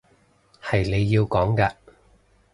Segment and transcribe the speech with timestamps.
[0.63, 1.73] 係你要講嘅